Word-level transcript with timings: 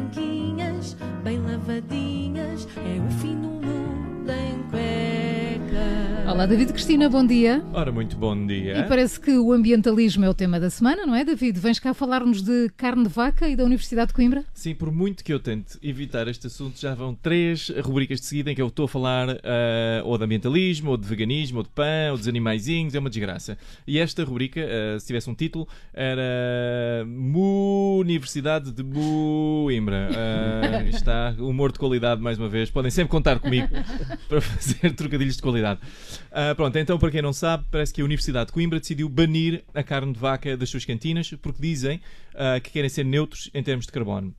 branquinhas, 0.00 0.96
bem 1.22 1.38
lavadinhas, 1.40 2.66
é 2.76 3.00
o 3.00 3.10
fim 3.20 3.49
Olá, 6.40 6.46
David 6.46 6.72
Cristina, 6.72 7.06
bom 7.06 7.26
dia. 7.26 7.62
Ora, 7.70 7.92
muito 7.92 8.16
bom 8.16 8.46
dia. 8.46 8.78
E 8.78 8.82
parece 8.84 9.20
que 9.20 9.36
o 9.36 9.52
ambientalismo 9.52 10.24
é 10.24 10.30
o 10.30 10.32
tema 10.32 10.58
da 10.58 10.70
semana, 10.70 11.04
não 11.04 11.14
é, 11.14 11.22
David? 11.22 11.60
Vens 11.60 11.78
cá 11.78 11.92
falar-nos 11.92 12.40
de 12.40 12.70
carne 12.78 13.02
de 13.02 13.10
vaca 13.10 13.46
e 13.46 13.54
da 13.54 13.62
Universidade 13.62 14.08
de 14.08 14.14
Coimbra? 14.14 14.42
Sim, 14.54 14.74
por 14.74 14.90
muito 14.90 15.22
que 15.22 15.34
eu 15.34 15.38
tente 15.38 15.76
evitar 15.82 16.26
este 16.28 16.46
assunto, 16.46 16.80
já 16.80 16.94
vão 16.94 17.14
três 17.14 17.68
rubricas 17.84 18.20
de 18.20 18.26
seguida 18.26 18.50
em 18.50 18.54
que 18.54 18.62
eu 18.62 18.68
estou 18.68 18.86
a 18.86 18.88
falar 18.88 19.28
ah, 19.28 20.02
ou 20.02 20.16
de 20.16 20.24
ambientalismo, 20.24 20.92
ou 20.92 20.96
de 20.96 21.06
veganismo, 21.06 21.58
ou 21.58 21.62
de 21.62 21.68
pão, 21.68 22.12
ou 22.12 22.16
dos 22.16 22.26
animaizinhos, 22.26 22.94
é 22.94 22.98
uma 22.98 23.10
desgraça. 23.10 23.58
E 23.86 23.98
esta 23.98 24.24
rubrica, 24.24 24.62
ah, 24.62 24.98
se 24.98 25.08
tivesse 25.08 25.28
um 25.28 25.34
título, 25.34 25.68
era 25.92 27.04
Mu 27.06 27.98
Universidade 28.00 28.72
de 28.72 28.82
Coimbra. 28.82 30.08
Ah, 30.16 30.84
está 30.88 31.34
humor 31.38 31.70
de 31.70 31.78
qualidade 31.78 32.22
mais 32.22 32.38
uma 32.38 32.48
vez. 32.48 32.70
Podem 32.70 32.90
sempre 32.90 33.10
contar 33.10 33.40
comigo 33.40 33.68
para 34.26 34.40
fazer 34.40 34.94
trocadilhos 34.94 35.36
de 35.36 35.42
qualidade. 35.42 35.80
Ah, 36.32 36.54
pronto, 36.54 36.76
então 36.78 36.98
para 36.98 37.10
quem 37.10 37.22
não 37.22 37.32
sabe, 37.32 37.64
parece 37.70 37.92
que 37.92 38.00
a 38.00 38.04
Universidade 38.04 38.46
de 38.46 38.52
Coimbra 38.52 38.78
decidiu 38.78 39.08
banir 39.08 39.64
a 39.74 39.82
carne 39.82 40.12
de 40.12 40.18
vaca 40.18 40.56
das 40.56 40.68
suas 40.70 40.84
cantinas 40.84 41.30
porque 41.42 41.60
dizem 41.60 42.00
ah, 42.34 42.60
que 42.60 42.70
querem 42.70 42.88
ser 42.88 43.04
neutros 43.04 43.50
em 43.52 43.62
termos 43.62 43.86
de 43.86 43.92
carbono. 43.92 44.34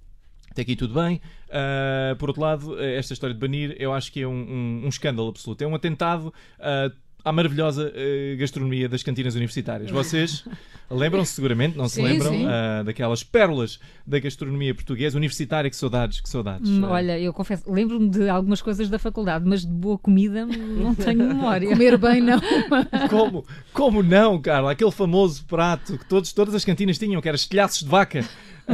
Até 0.50 0.62
aqui 0.64 0.76
tudo 0.76 0.94
bem. 0.94 1.22
Ah, 1.50 2.16
por 2.18 2.30
outro 2.30 2.42
lado, 2.42 2.82
esta 2.82 3.14
história 3.14 3.34
de 3.34 3.40
banir 3.40 3.76
eu 3.80 3.94
acho 3.94 4.12
que 4.12 4.22
é 4.22 4.28
um, 4.28 4.32
um- 4.32 4.82
um 4.86 4.90
escândalo 4.90 5.30
absoluto. 5.30 5.62
É 5.64 5.68
um 5.68 5.76
atentado 5.76 6.34
ah, 6.60 6.92
à 7.24 7.32
maravilhosa 7.32 7.92
ah, 7.96 8.36
gastronomia 8.38 8.88
das 8.90 9.04
cantinas 9.04 9.36
universitárias. 9.36 9.90
Vocês 9.92 10.44
lembram-se 10.90 11.34
seguramente, 11.34 11.78
não 11.78 11.88
se 11.88 11.96
Sim, 11.96 12.04
lembram, 12.04 12.32
sim. 12.32 12.46
ah, 12.48 12.84
daquelas 12.84 13.24
pérolas 13.24 13.80
da 14.06 14.20
gastronomia 14.20 14.74
portuguesa 14.76 15.18
universitária. 15.18 15.70
Que 15.70 15.76
saudades, 15.76 16.20
que 16.22 16.30
saudades. 16.30 16.70
Hum, 16.70 16.84
Olha, 16.84 17.20
eu 17.20 17.34
confesso, 17.34 17.72
lembro-me 17.72 18.10
de 18.10 18.28
algumas 18.30 18.62
coisas 18.62 18.90
da 18.90 19.00
faculdade, 19.00 19.46
mas 19.48 19.62
de 19.62 19.72
boa 19.72 19.98
comida 19.98 20.46
não 20.48 20.94
tenho 20.96 21.28
memória. 21.28 21.70
Comer 21.70 21.98
bem, 21.98 22.22
não. 22.22 22.40
Como, 23.10 23.46
como 23.74 24.04
não, 24.04 24.40
Carla? 24.42 24.72
Aquele 24.72 24.92
famoso 24.92 25.46
prato 25.46 25.98
que 25.98 26.06
todos, 26.06 26.32
todas 26.34 26.54
as 26.56 26.64
cantinas 26.66 26.98
tinham, 26.98 27.22
que 27.22 27.28
era 27.28 27.36
estilhaços 27.36 27.82
de 27.84 27.90
vaca, 27.90 28.24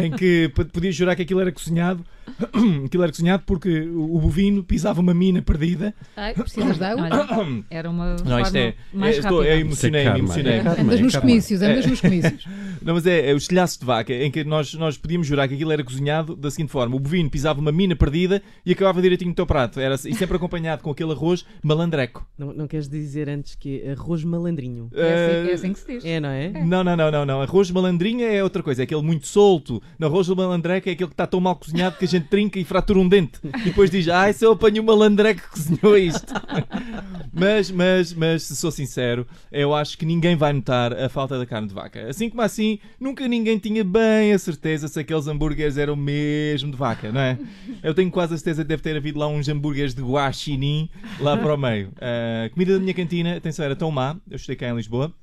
em 0.04 0.12
que 0.12 0.50
p- 0.56 0.66
podias 0.66 0.96
jurar 0.96 1.16
que 1.16 1.22
aquilo 1.22 1.40
era 1.40 1.52
cozinhado. 1.52 2.04
aquilo 2.86 3.04
era 3.04 3.12
cozinhado 3.12 3.44
porque 3.46 3.82
o 3.82 4.20
bovino 4.20 4.64
pisava 4.64 5.00
uma 5.02 5.14
mina 5.14 5.42
perdida. 5.42 5.94
Ai, 6.16 6.34
precisas 6.34 6.78
de 6.78 6.84
água? 6.84 7.04
Olha, 7.06 7.64
era 7.70 7.90
uma 7.90 8.16
Não, 8.26 8.40
isto 8.40 8.52
forma 8.52 8.60
é. 8.60 8.74
mais 8.94 9.16
é 9.16 9.20
estou, 9.20 9.38
rápida. 9.38 9.56
eu 9.56 9.60
emocionei-me, 9.62 10.10
Isso 10.10 10.16
é 10.16 10.20
emocionei 10.20 10.54
é. 10.54 10.82
Andas 10.82 11.00
nos 11.00 11.16
comícios, 11.16 11.62
andas 11.62 11.86
nos 11.86 12.02
comícios. 12.02 12.46
Não, 12.82 12.94
mas 12.94 13.06
é, 13.06 13.30
é 13.30 13.34
o 13.34 13.38
estilhaço 13.38 13.80
de 13.80 13.86
vaca, 13.86 14.14
em 14.14 14.30
que 14.32 14.44
nós, 14.44 14.74
nós 14.74 14.98
podíamos 14.98 15.28
jurar 15.28 15.48
que 15.48 15.54
aquilo 15.56 15.72
era 15.72 15.84
cozinhado 15.84 16.36
da 16.36 16.50
seguinte 16.52 16.72
forma: 16.72 16.96
o 16.96 17.00
bovino 17.00 17.30
pisava 17.30 17.60
uma 17.60 17.72
mina 17.72 17.96
perdida 17.96 18.42
e 18.66 18.72
acabava 18.72 19.02
direitinho 19.02 19.30
no 19.30 19.36
teu 19.36 19.46
prato. 19.46 19.80
Era, 19.80 19.96
e 19.96 20.14
sempre 20.14 20.36
acompanhado 20.38 20.82
com 20.84 20.92
aquele 20.92 21.12
arroz 21.12 21.46
malandreco. 21.64 22.26
Não, 22.38 22.54
não 22.54 22.68
queres 22.68 22.88
dizer 22.88 23.30
antes 23.30 23.56
que 23.56 23.82
é 23.84 23.92
arroz 23.92 24.24
malandrinho? 24.24 24.90
É 24.94 25.02
assim, 25.02 25.48
é 25.48 25.52
Ah, 25.52 25.56
assim 25.56 25.74
que 25.74 25.80
se 25.80 25.88
diz. 25.88 26.06
É, 26.06 26.20
não 26.20 26.30
é? 26.30 26.50
Não, 26.66 26.84
não, 26.84 26.96
não, 26.96 27.12
não, 27.12 27.26
não. 27.26 27.42
Arroz 27.42 27.68
de 27.68 27.74
malandrinha 27.74 28.28
é 28.28 28.44
outra 28.44 28.62
coisa, 28.64 28.82
é 28.82 28.84
aquele 28.84 29.02
muito 29.02 29.28
solto. 29.28 29.82
No 29.98 30.08
arroz 30.08 30.28
de 30.28 30.36
malandreca 30.36 30.90
é 30.90 30.94
aquele 30.94 31.08
que 31.10 31.14
está 31.14 31.28
tão 31.28 31.40
mal 31.40 31.56
cozinhado 31.56 31.98
que 31.98 32.06
a 32.06 32.08
gente 32.08 32.28
trinca 32.28 32.60
e 32.60 32.64
fratura 32.64 33.00
um 33.00 33.08
dente. 33.08 33.40
E 33.44 33.66
depois 33.66 33.90
diz, 33.90 34.08
ai, 34.08 34.34
se 34.34 34.46
eu 34.46 34.52
apanho 34.54 34.82
o 34.82 34.86
malandreco 34.86 35.42
que 35.42 35.50
cozinhou 35.50 35.98
isto. 35.98 36.34
mas, 37.34 37.72
mas, 37.72 38.14
mas, 38.14 38.44
se 38.44 38.56
sou 38.56 38.72
sincero, 38.72 39.28
eu 39.52 39.74
acho 39.74 39.98
que 39.98 40.06
ninguém 40.06 40.36
vai 40.36 40.54
notar 40.54 40.94
a 40.94 41.10
falta 41.10 41.38
da 41.38 41.46
carne 41.46 41.68
de 41.68 41.74
vaca. 41.74 42.08
Assim 42.08 42.30
como 42.30 42.42
assim, 42.42 42.80
nunca 43.00 43.28
ninguém 43.28 43.58
tinha 43.58 43.84
bem 43.84 44.34
a 44.34 44.40
certeza 44.40 44.88
se 44.88 45.00
aqueles 45.00 45.28
hambúrgueres 45.28 45.78
eram 45.78 45.96
mesmo 45.96 46.72
de 46.72 46.78
vaca, 46.78 47.12
não 47.12 47.22
é? 47.22 47.38
Eu 47.84 47.94
tenho 47.94 48.12
quase 48.12 48.34
a 48.34 48.38
certeza 48.38 48.64
que 48.64 48.70
deve 48.70 48.82
ter 48.82 48.96
havido 48.96 49.20
lá 49.20 49.28
uns 49.28 49.48
hambúrgueres 49.48 49.94
de 49.94 50.02
guaxinim 50.02 50.90
lá 51.20 51.38
para 51.38 51.54
o 51.54 51.58
meio. 51.58 51.92
A 52.00 52.50
comida 52.54 52.74
da 52.74 52.80
minha 52.80 52.94
cantina, 52.94 53.38
atenção, 53.38 53.66
era 53.66 53.76
tão 53.76 53.92
má, 53.92 54.16
eu 54.30 54.36
estudei 54.36 54.56
cá 54.56 54.70
em 54.70 54.76
Lisboa, 54.76 55.14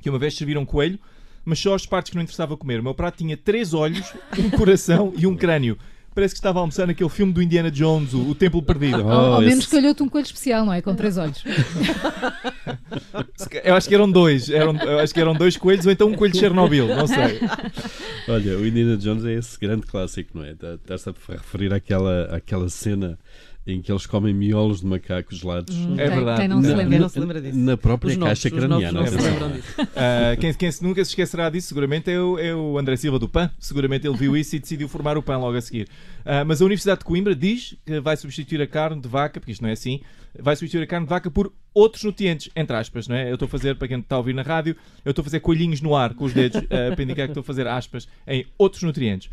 que 0.00 0.10
uma 0.10 0.18
vez 0.18 0.36
serviram 0.36 0.64
coelho, 0.64 0.98
mas 1.44 1.58
só 1.58 1.74
as 1.74 1.86
partes 1.86 2.10
que 2.10 2.16
não 2.16 2.22
interessava 2.22 2.56
comer. 2.56 2.80
O 2.80 2.82
meu 2.82 2.94
prato 2.94 3.18
tinha 3.18 3.36
três 3.36 3.74
olhos, 3.74 4.12
um 4.38 4.50
coração 4.50 5.12
e 5.16 5.26
um 5.26 5.36
crânio. 5.36 5.78
Parece 6.14 6.34
que 6.34 6.38
estava 6.38 6.58
a 6.58 6.62
almoçar 6.62 6.86
naquele 6.86 7.08
filme 7.08 7.32
do 7.32 7.42
Indiana 7.42 7.70
Jones, 7.70 8.12
o, 8.12 8.20
o 8.30 8.34
Templo 8.34 8.62
Perdido. 8.62 9.02
Ao, 9.02 9.10
ao 9.10 9.38
Oh, 9.38 9.40
menos 9.40 9.64
esse- 9.64 9.70
calhou-te 9.74 10.02
um 10.02 10.08
coelho 10.08 10.26
especial, 10.26 10.66
não 10.66 10.72
é? 10.72 10.82
Com 10.82 10.94
três 10.94 11.16
olhos. 11.16 11.42
Eu 13.64 13.74
acho 13.74 13.88
que 13.88 13.94
eram 13.94 14.10
dois. 14.10 14.48
Eram, 14.50 14.76
eu 14.76 14.98
acho 15.00 15.12
que 15.12 15.20
eram 15.20 15.34
dois 15.34 15.56
coelhos 15.56 15.86
ou 15.86 15.92
então 15.92 16.08
um 16.08 16.14
coelho 16.14 16.32
de 16.32 16.40
Chernobyl, 16.40 16.88
não 16.88 17.06
sei. 17.06 17.40
Olha, 18.28 18.56
o 18.58 18.66
Indiana 18.66 18.96
Jones 18.96 19.24
é 19.24 19.34
esse 19.34 19.58
grande 19.58 19.86
clássico, 19.86 20.30
não 20.38 20.44
é? 20.44 20.54
Tá- 20.54 20.74
Estás-te 20.74 21.10
a 21.10 21.32
referir 21.32 21.72
àquela, 21.72 22.36
àquela 22.36 22.68
cena 22.68 23.18
em 23.66 23.80
que 23.80 23.92
eles 23.92 24.06
comem 24.06 24.34
miolos 24.34 24.80
de 24.80 24.86
macacos 24.86 25.38
gelados. 25.38 25.74
Hum, 25.76 25.94
É 25.98 26.06
quem- 26.08 26.16
verdade. 26.16 26.40
Quem 26.40 26.48
não 26.48 26.60
se 26.62 26.68
lembra. 26.68 26.84
Ninguém 26.84 26.98
não 26.98 27.08
se 27.08 27.20
lembra 27.20 27.40
disso. 27.40 27.58
Na 27.58 27.76
própria 27.76 28.16
novos, 28.16 28.28
caixa 28.42 28.50
craniana. 28.50 28.92
não 29.00 29.06
se 29.06 29.14
atenção. 29.14 29.32
lembram 29.32 29.50
disso. 29.52 29.74
Ah, 29.94 30.36
quem, 30.40 30.54
quem 30.54 30.72
se 30.72 30.82
nunca 30.82 31.04
se 31.04 31.10
esquecerá 31.12 31.48
disso, 31.48 31.68
seguramente, 31.68 32.10
é 32.10 32.20
o, 32.20 32.38
é 32.38 32.54
o 32.54 32.76
André 32.78 32.96
Silva 32.96 33.18
do 33.20 33.28
PAN. 33.28 33.50
Seguramente 33.58 34.06
ele 34.06 34.16
viu 34.16 34.36
isso 34.36 34.56
e 34.56 34.58
decidiu 34.58 34.88
formar 34.88 35.16
o 35.16 35.22
PAN 35.22 35.38
logo 35.38 35.56
a 35.56 35.60
seguir. 35.60 35.86
Ah, 36.24 36.44
mas 36.44 36.60
a 36.60 36.64
Universidade 36.64 36.98
de 37.00 37.04
Coimbra 37.04 37.36
diz 37.36 37.76
que 37.86 38.00
vai 38.00 38.16
substituir 38.16 38.60
a 38.60 38.66
carne 38.66 39.00
de 39.00 39.08
vaca, 39.08 39.38
porque 39.38 39.52
isto 39.52 39.62
não 39.62 39.68
é 39.68 39.72
assim, 39.72 40.00
vai 40.40 40.56
substituir 40.56 40.82
a 40.82 40.86
carne 40.86 41.06
de 41.06 41.10
vaca 41.10 41.30
por 41.30 41.52
outros 41.72 42.02
nutrientes, 42.02 42.50
entre 42.56 42.74
aspas, 42.76 43.06
não 43.06 43.14
é? 43.16 43.28
Eu 43.30 43.34
estou 43.34 43.46
a 43.46 43.48
fazer, 43.48 43.76
para 43.76 43.86
quem 43.88 43.98
está 44.00 44.16
a 44.16 44.18
ouvir 44.18 44.34
na 44.34 44.42
rádio, 44.42 44.76
eu 45.04 45.10
estou 45.10 45.22
a 45.22 45.24
fazer 45.24 45.38
coelhinhos 45.40 45.80
no 45.80 45.94
ar 45.94 46.14
com 46.14 46.24
os 46.24 46.32
dedos 46.32 46.60
ah, 46.64 46.94
para 46.94 47.02
indicar 47.04 47.26
que 47.26 47.30
estou 47.30 47.42
a 47.42 47.44
fazer 47.44 47.66
aspas 47.68 48.08
em 48.26 48.44
outros 48.58 48.82
nutrientes. 48.82 49.30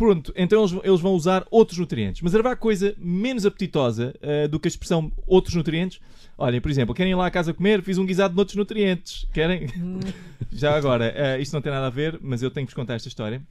Pronto, 0.00 0.32
então 0.34 0.62
eles, 0.62 0.74
eles 0.82 0.98
vão 0.98 1.12
usar 1.12 1.46
outros 1.50 1.78
nutrientes. 1.78 2.22
Mas 2.22 2.34
haverá 2.34 2.56
coisa 2.56 2.94
menos 2.96 3.44
apetitosa 3.44 4.14
ah, 4.22 4.48
do 4.48 4.58
que 4.58 4.66
a 4.66 4.70
expressão 4.70 5.12
outros 5.26 5.54
nutrientes? 5.54 6.00
Olhem, 6.38 6.58
por 6.58 6.70
exemplo, 6.70 6.94
querem 6.94 7.12
ir 7.12 7.16
lá 7.16 7.26
à 7.26 7.30
casa 7.30 7.52
comer? 7.52 7.82
Fiz 7.82 7.98
um 7.98 8.06
guisado 8.06 8.32
de 8.32 8.40
outros 8.40 8.56
nutrientes. 8.56 9.26
Querem? 9.30 9.66
Já 10.50 10.74
agora, 10.74 11.14
ah, 11.14 11.38
isto 11.38 11.52
não 11.52 11.60
tem 11.60 11.70
nada 11.70 11.88
a 11.88 11.90
ver, 11.90 12.18
mas 12.22 12.42
eu 12.42 12.50
tenho 12.50 12.66
que 12.66 12.72
vos 12.72 12.76
contar 12.82 12.94
esta 12.94 13.08
história. 13.08 13.42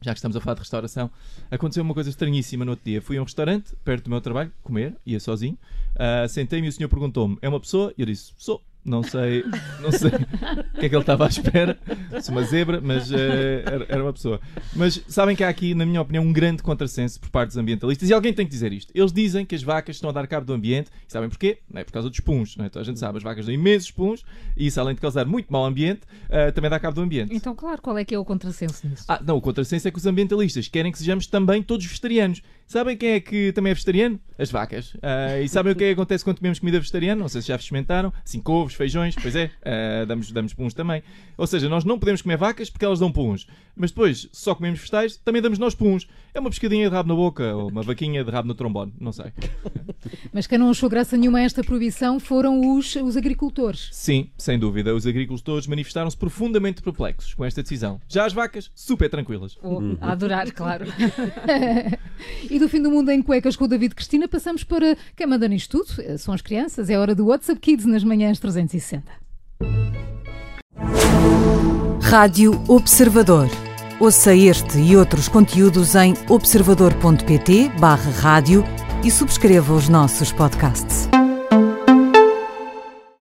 Já 0.00 0.12
que 0.12 0.18
estamos 0.18 0.36
a 0.36 0.40
falar 0.40 0.54
de 0.54 0.60
restauração, 0.60 1.10
aconteceu 1.50 1.82
uma 1.82 1.94
coisa 1.94 2.10
estranhíssima 2.10 2.64
no 2.64 2.70
outro 2.70 2.84
dia. 2.84 3.02
Fui 3.02 3.16
a 3.16 3.20
um 3.20 3.24
restaurante 3.24 3.74
perto 3.84 4.04
do 4.04 4.10
meu 4.10 4.20
trabalho, 4.20 4.52
comer, 4.62 4.94
ia 5.04 5.18
sozinho. 5.18 5.58
Ah, 5.96 6.28
Sentei-me 6.28 6.68
e 6.68 6.70
o 6.70 6.72
senhor 6.72 6.88
perguntou-me: 6.88 7.36
é 7.42 7.48
uma 7.48 7.58
pessoa? 7.58 7.92
E 7.98 8.02
eu 8.02 8.06
disse: 8.06 8.32
sou. 8.38 8.62
Não 8.88 9.02
sei, 9.02 9.44
não 9.82 9.92
sei 9.92 10.10
o 10.10 10.80
que 10.80 10.86
é 10.86 10.88
que 10.88 10.94
ele 10.94 11.02
estava 11.02 11.26
à 11.26 11.28
espera. 11.28 11.78
Se 12.20 12.30
uma 12.30 12.42
zebra, 12.42 12.80
mas 12.80 13.12
eh, 13.12 13.62
era, 13.66 13.86
era 13.88 14.02
uma 14.02 14.12
pessoa. 14.12 14.40
Mas 14.74 15.02
sabem 15.06 15.36
que 15.36 15.44
há 15.44 15.48
aqui, 15.48 15.74
na 15.74 15.84
minha 15.84 16.00
opinião, 16.00 16.24
um 16.24 16.32
grande 16.32 16.62
contrassenso 16.62 17.20
por 17.20 17.28
parte 17.28 17.48
dos 17.48 17.58
ambientalistas. 17.58 18.08
E 18.08 18.12
alguém 18.14 18.32
tem 18.32 18.46
que 18.46 18.50
dizer 18.50 18.72
isto. 18.72 18.90
Eles 18.94 19.12
dizem 19.12 19.44
que 19.44 19.54
as 19.54 19.62
vacas 19.62 19.96
estão 19.96 20.08
a 20.08 20.12
dar 20.12 20.26
cabo 20.26 20.46
do 20.46 20.54
ambiente. 20.54 20.90
E 21.06 21.12
sabem 21.12 21.28
porquê? 21.28 21.58
Não 21.70 21.80
é 21.80 21.84
por 21.84 21.92
causa 21.92 22.08
dos 22.08 22.20
puns. 22.20 22.56
Não 22.56 22.64
é? 22.64 22.68
Então 22.68 22.80
a 22.80 22.84
gente 22.84 22.98
sabe, 22.98 23.18
as 23.18 23.22
vacas 23.22 23.44
dão 23.44 23.54
imensos 23.54 23.90
puns. 23.90 24.24
E 24.56 24.66
isso, 24.66 24.80
além 24.80 24.94
de 24.94 25.00
causar 25.00 25.26
muito 25.26 25.52
mau 25.52 25.66
ambiente, 25.66 26.00
eh, 26.30 26.50
também 26.50 26.70
dá 26.70 26.80
cabo 26.80 26.94
do 26.94 27.02
ambiente. 27.02 27.34
Então, 27.34 27.54
claro, 27.54 27.82
qual 27.82 27.98
é 27.98 28.04
que 28.04 28.14
é 28.14 28.18
o 28.18 28.24
contrassenso 28.24 28.88
nisso? 28.88 29.04
Ah, 29.06 29.20
não, 29.22 29.36
o 29.36 29.40
contrassenso 29.40 29.86
é 29.86 29.90
que 29.90 29.98
os 29.98 30.06
ambientalistas 30.06 30.66
querem 30.66 30.90
que 30.90 30.98
sejamos 30.98 31.26
também 31.26 31.62
todos 31.62 31.84
vegetarianos. 31.84 32.42
Sabem 32.68 32.98
quem 32.98 33.12
é 33.12 33.20
que 33.20 33.50
também 33.52 33.70
é 33.70 33.74
vegetariano? 33.74 34.20
As 34.38 34.50
vacas. 34.50 34.94
Ah, 35.02 35.40
e 35.40 35.48
sabem 35.48 35.72
o 35.72 35.76
que 35.76 35.84
é 35.84 35.86
que 35.86 35.92
acontece 35.94 36.22
quando 36.22 36.36
comemos 36.36 36.58
comida 36.58 36.78
vegetariana? 36.78 37.22
Não 37.22 37.28
sei 37.28 37.40
se 37.40 37.48
já 37.48 37.56
experimentaram. 37.56 38.12
Assim, 38.22 38.40
couves, 38.40 38.74
feijões, 38.76 39.16
pois 39.20 39.34
é, 39.34 39.50
ah, 39.64 40.04
damos, 40.04 40.30
damos 40.30 40.52
puns 40.52 40.74
também. 40.74 41.02
Ou 41.38 41.46
seja, 41.46 41.66
nós 41.66 41.82
não 41.86 41.98
podemos 41.98 42.20
comer 42.20 42.36
vacas 42.36 42.68
porque 42.68 42.84
elas 42.84 43.00
dão 43.00 43.10
puns. 43.10 43.46
Mas 43.74 43.90
depois, 43.90 44.28
se 44.30 44.44
só 44.44 44.54
comemos 44.54 44.80
vegetais, 44.80 45.16
também 45.16 45.40
damos 45.40 45.58
nós 45.58 45.74
puns. 45.74 46.06
É 46.34 46.40
uma 46.40 46.50
pescadinha 46.50 46.90
de 46.90 46.94
rabo 46.94 47.08
na 47.08 47.14
boca 47.14 47.54
ou 47.54 47.70
uma 47.70 47.82
vaquinha 47.82 48.22
de 48.22 48.30
rabo 48.30 48.46
no 48.46 48.54
trombone, 48.54 48.92
não 49.00 49.12
sei. 49.12 49.32
Mas 50.30 50.46
quem 50.46 50.58
não 50.58 50.68
achou 50.68 50.90
graça 50.90 51.16
nenhuma 51.16 51.38
a 51.38 51.42
esta 51.42 51.64
proibição 51.64 52.20
foram 52.20 52.76
os, 52.76 52.94
os 52.96 53.16
agricultores. 53.16 53.88
Sim, 53.92 54.30
sem 54.36 54.58
dúvida, 54.58 54.94
os 54.94 55.06
agricultores 55.06 55.66
manifestaram-se 55.66 56.16
profundamente 56.16 56.82
perplexos 56.82 57.32
com 57.34 57.44
esta 57.44 57.62
decisão. 57.62 58.00
Já 58.08 58.26
as 58.26 58.32
vacas, 58.32 58.70
super 58.74 59.08
tranquilas. 59.08 59.56
Ou 59.62 59.96
a 60.00 60.12
adorar, 60.12 60.52
claro. 60.52 60.84
Do 62.58 62.68
fim 62.68 62.82
do 62.82 62.90
mundo 62.90 63.10
em 63.10 63.22
cuecas 63.22 63.54
com 63.56 63.64
o 63.64 63.68
David 63.68 63.94
Cristina, 63.94 64.26
passamos 64.26 64.64
para 64.64 64.96
quem 65.16 65.26
manda 65.26 65.46
nisto 65.46 65.78
tudo. 65.78 66.02
Eh, 66.02 66.16
São 66.18 66.34
as 66.34 66.42
crianças. 66.42 66.90
É 66.90 66.98
hora 66.98 67.14
do 67.14 67.26
WhatsApp 67.26 67.60
Kids 67.60 67.86
nas 67.86 68.02
manhãs 68.02 68.38
360. 68.38 69.04
Rádio 72.02 72.60
Observador. 72.68 73.48
Ouça 74.00 74.34
este 74.34 74.78
e 74.78 74.96
outros 74.96 75.28
conteúdos 75.28 75.94
em 75.94 76.14
observador.pt/barra 76.28 78.10
rádio 78.10 78.64
e 79.04 79.10
subscreva 79.10 79.74
os 79.74 79.88
nossos 79.88 80.32
podcasts. 80.32 81.07